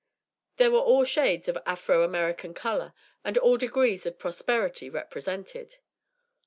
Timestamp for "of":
1.47-1.59, 4.07-4.17